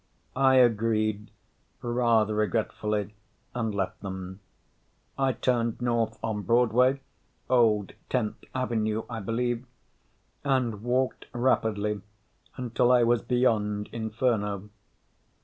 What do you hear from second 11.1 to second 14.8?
rapidly until I was beyond Inferno.